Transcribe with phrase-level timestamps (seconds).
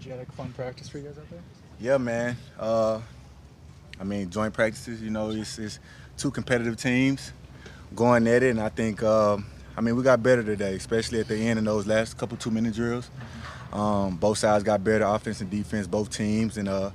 [0.00, 1.40] energetic, fun practice for you guys out there?
[1.80, 2.36] Yeah, man.
[2.58, 3.00] Uh,
[4.00, 5.00] I mean, joint practices.
[5.02, 5.78] You know, it's, it's
[6.16, 7.32] two competitive teams
[7.94, 9.02] going at it, and I think.
[9.02, 12.36] Um, I mean, we got better today, especially at the end in those last couple
[12.36, 13.08] two-minute drills.
[13.72, 16.90] Um, both sides got better, offense and defense, both teams, and uh,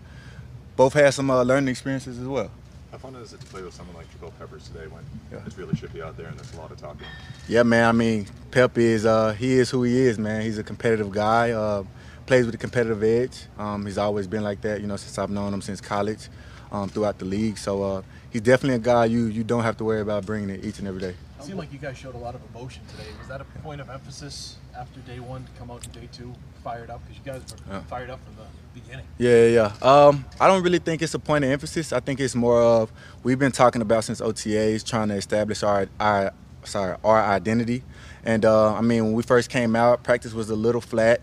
[0.76, 2.52] both had some uh, learning experiences as well.
[2.92, 5.40] How fun is it to play with someone like Jabril Peppers today when Yeah.
[5.46, 7.08] it's really chippy out there and there's a lot of talking?
[7.48, 7.86] Yeah, man.
[7.88, 10.42] I mean, Pep is uh, he is who he is, man.
[10.42, 11.52] He's a competitive guy.
[11.52, 11.84] Uh,
[12.26, 13.46] plays with a competitive edge.
[13.58, 16.30] Um, he's always been like that, you know, since I've known him since college,
[16.72, 17.58] um, throughout the league.
[17.58, 20.64] So uh, he's definitely a guy you you don't have to worry about bringing it
[20.66, 21.16] each and every day.
[21.40, 23.10] It seemed like you guys showed a lot of emotion today.
[23.20, 26.34] Was that a point of emphasis after day one to come out to day two
[26.64, 27.02] fired up?
[27.06, 27.82] Because you guys were Yeah.
[27.84, 29.06] fired up from the beginning.
[29.20, 29.74] Yeah, yeah.
[29.82, 29.88] yeah.
[30.08, 31.94] Um, I don't really think it's a point of emphasis.
[31.94, 32.92] I think it's more of
[33.24, 36.32] we've been talking about since OTAs, trying to establish our our
[36.64, 37.84] sorry our identity.
[38.24, 41.22] And uh, I mean, when we first came out, practice was a little flat,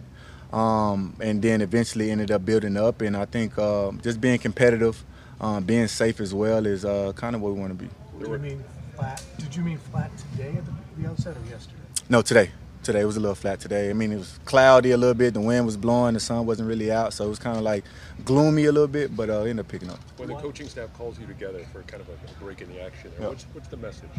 [0.52, 3.01] um, and then eventually ended up building up.
[3.02, 5.02] And I think uh, just being competitive,
[5.40, 7.90] um, being safe as well is uh, kind of what we want to be.
[8.18, 8.65] Did you mean
[8.96, 9.23] flat?
[9.38, 11.79] Did you mean flat today at the, the outset or yesterday?
[12.09, 12.51] No, today.
[12.82, 13.90] Today it was a little flat today.
[13.90, 15.35] I mean, it was cloudy a little bit.
[15.35, 16.15] The wind was blowing.
[16.15, 17.84] The sun wasn't really out, so it was kind of like
[18.24, 19.15] gloomy a little bit.
[19.16, 20.01] But uh, it ended up picking up.
[20.16, 22.82] When the coaching staff calls you together for kind of a, a break in the
[22.82, 23.29] action, there, Yeah.
[23.29, 24.10] what's, what's the message?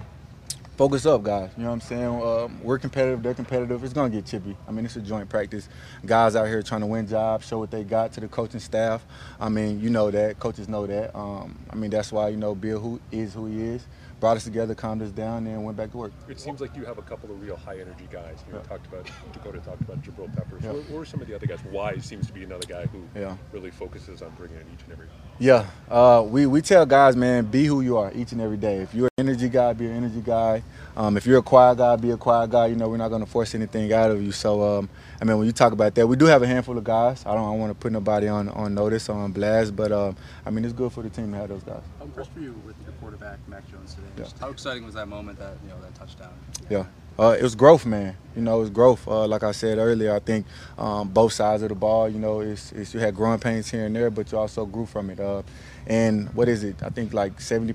[0.75, 1.49] Focus up, guys.
[1.57, 2.21] You know what I'm saying?
[2.21, 3.21] Um, we're competitive.
[3.23, 3.83] They're competitive.
[3.83, 4.55] It's gonna get chippy.
[4.67, 5.69] I mean, it's a joint practice.
[6.05, 9.05] Guys out here trying to win jobs, show what they got to the coaching staff.
[9.39, 10.39] I mean, you know that.
[10.39, 11.15] Coaches know that.
[11.17, 13.85] Um, I mean, that's why you know Bill who is who he is.
[14.19, 16.13] Brought us together, calmed us down, and went back to work.
[16.29, 18.37] It seems like you have a couple of real high energy guys.
[18.47, 18.69] You know, Yeah.
[18.69, 20.63] talked about Dakota, talked about Jabril Peppers.
[20.63, 20.71] Yeah.
[20.71, 21.59] Where, where are some of the other guys?
[21.73, 23.35] Wise seems to be another guy who Yeah.
[23.51, 25.07] really focuses on bringing in each and every.
[25.39, 28.77] Yeah, uh, we, we tell guys, man, be who you are each and every day.
[28.77, 30.62] If you're an energy guy, be an energy guy.
[30.95, 32.67] Um, if you're a quiet guy, be a quiet guy.
[32.67, 34.31] You know, we're not going to force anything out of you.
[34.31, 34.89] So, um,
[35.19, 37.25] I mean, when you talk about that, we do have a handful of guys.
[37.25, 39.91] I don't, I don't want to put nobody on, on notice or on blast, but
[39.91, 41.81] um, I mean, it's good for the team to have those guys.
[41.97, 44.07] How impressed were you with your quarterback, Mac Jones, today?
[44.19, 44.25] Yeah.
[44.39, 46.33] How exciting was that moment, that you know, that touchdown?
[46.69, 46.85] Yeah.
[47.19, 48.15] Uh, it was growth, man.
[48.35, 49.07] You know, it was growth.
[49.07, 50.47] Uh, like I said earlier, I think
[50.77, 53.85] um, both sides of the ball, you know, it's, it's, you had growing pains here
[53.85, 55.19] and there, but you also grew from it.
[55.19, 55.43] Uh,
[55.85, 56.81] and what is it?
[56.81, 57.71] I think like 70%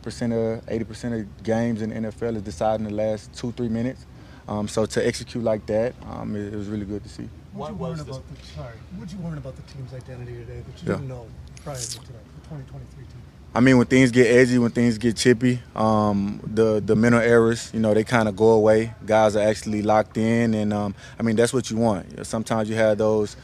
[0.58, 4.06] of, 80% of games in the NFL is decided in the last two, three minutes.
[4.48, 7.28] Um, so to execute like that, um, it, it was really good to see.
[7.52, 8.74] What What did you learn was about the sorry?
[8.96, 10.94] What did you learn about the team's identity today that you Yeah.
[10.96, 11.26] didn't know
[11.64, 13.12] prior to today, the 2023 team?
[13.54, 17.70] I mean, when things get edgy, when things get chippy, um, the the mental errors,
[17.74, 18.94] you know, they kind of go away.
[19.06, 22.26] Guys are actually locked in, and um, I mean, that's what you want.
[22.26, 23.36] Sometimes you have those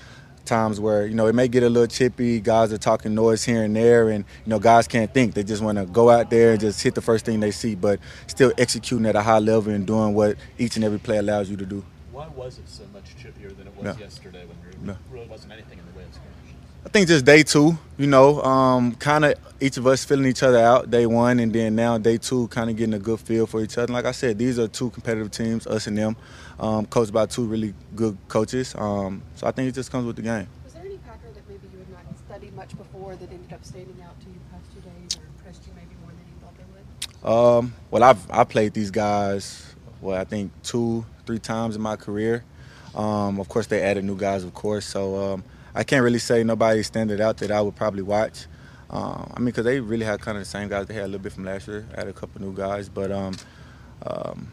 [0.45, 2.39] times where you know it may get a little chippy.
[2.39, 5.33] Guys are talking noise here and there, and you know, guys can't think.
[5.35, 7.75] They just want to go out there and just hit the first thing they see,
[7.75, 11.49] but still executing at a high level and doing what each and every play allows
[11.51, 11.83] you to do.
[12.13, 14.05] Why was it so much chippier than it was Yeah.
[14.05, 16.54] yesterday when there really wasn't anything in the way of skirmishes?
[16.85, 20.43] I think just day two, you know, um, kind of each of us filling each
[20.43, 23.47] other out day one, and then now day two, kind of getting a good feel
[23.47, 23.85] for each other.
[23.87, 26.15] And like I said, these are two competitive teams, us and them,
[26.61, 28.75] um, coached by two really good coaches.
[28.77, 30.47] Um, so I think it just comes with the game.
[30.63, 33.65] Was there any Packer that maybe you had not studied much before that ended up
[33.65, 36.37] standing out to you the past two days or impressed you maybe more than you
[36.43, 37.59] thought they would?
[37.59, 41.97] Um, well, I've I played these guys, well, I think two, three times in my
[41.97, 42.45] career.
[42.95, 44.85] Um, of course, they added new guys, of course.
[44.85, 45.45] So um,
[45.75, 48.47] I can't really say nobody standing out that I would probably watch.
[48.91, 51.07] Um, I mean, because they really had kind of the same guys they had a
[51.07, 51.87] little bit from last year.
[51.97, 53.35] Added a couple new guys, but um,
[54.07, 54.53] um,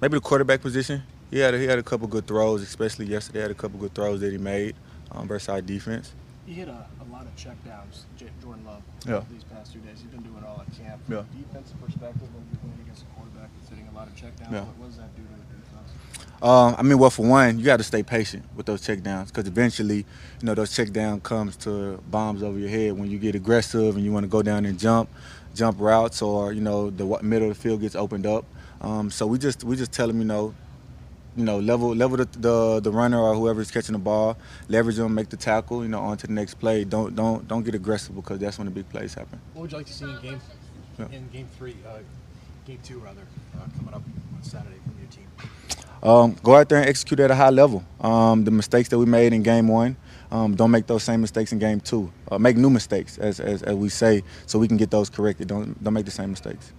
[0.00, 1.02] maybe the quarterback position.
[1.30, 3.40] He had a, he had a couple good throws, especially yesterday.
[3.42, 4.76] Had a couple good throws that he made
[5.12, 6.12] um, versus our defense.
[6.46, 9.22] He hit a, a lot of checkdowns, J- Jordan Love, Yeah.
[9.30, 9.98] these past two days.
[10.00, 11.02] He's been doing it all at camp.
[11.08, 11.18] Yeah.
[11.18, 14.52] A defensive perspective, when you're playing against a quarterback that's hitting a lot of checkdowns,
[14.52, 14.64] Yeah.
[14.78, 15.90] what does that do to the defense?
[16.42, 19.46] Um, I mean, well, for one, you got to stay patient with those checkdowns because
[19.46, 20.04] eventually, you
[20.42, 24.12] know, those checkdown comes to bombs over your head when you get aggressive and you
[24.12, 25.08] want to go down and jump,
[25.54, 28.44] jump routes, or you know, the middle of the field gets opened up.
[28.82, 30.54] Um, so we just we just tell them, you know,
[31.36, 34.36] you know, level level the, the the runner or whoever's catching the ball,
[34.68, 36.84] leverage them, make the tackle, you know, on to the next play.
[36.84, 39.40] Don't don't don't get aggressive because that's when the big plays happen.
[39.54, 40.40] What would you like to see in game
[40.98, 41.06] Yeah.
[41.12, 41.98] in game three, uh,
[42.66, 43.22] game two rather,
[43.56, 44.02] uh, coming up
[44.34, 45.26] on Saturday from your team?
[46.02, 47.84] um, go out there and execute at a high level.
[48.00, 49.96] Um, the mistakes that we made in game one,
[50.32, 52.12] um, don't make those same mistakes in game two.
[52.28, 55.46] Uh, make new mistakes, as, as, as we say, so we can get those corrected.
[55.46, 56.72] Don't don't make the same mistakes.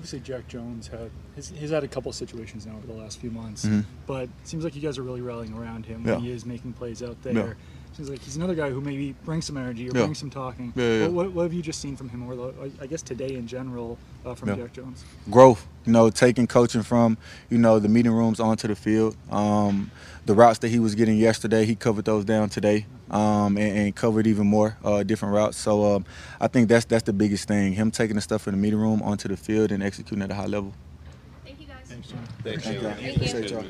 [0.00, 3.30] Obviously, Jack Jones had he's, he's had a couple situations now over the last few
[3.30, 3.84] months, Mhm.
[4.06, 6.12] but it seems like you guys are really rallying around him Yeah.
[6.14, 7.34] when he is making plays out there.
[7.34, 7.52] Yeah.
[7.94, 10.04] Seems like he's another guy who maybe brings some energy or Yeah.
[10.04, 10.72] brings some talking.
[10.74, 11.02] Yeah.
[11.08, 13.46] What, what, what have you just seen from him, or the- I guess today in
[13.46, 14.56] general uh, from.
[14.56, 15.04] Jack Jones?
[15.30, 15.66] growth.
[15.84, 17.18] You know, taking coaching from
[17.50, 19.18] you know the meeting rooms onto the field.
[19.30, 19.90] Um,
[20.24, 22.86] the routes that he was getting yesterday, he covered those down today.
[23.10, 25.56] Um, and, and covered even more uh, different routes.
[25.56, 26.04] So um,
[26.40, 29.02] I think that's that's the biggest thing: him taking the stuff from the meeting room
[29.02, 30.72] onto the field and executing at a high level.
[31.44, 31.76] Thank you guys.
[31.84, 32.20] Thanks, John.
[32.42, 33.02] Thanks, Thank Jalen.
[33.02, 33.12] you.
[33.12, 33.64] Appreciate y'all.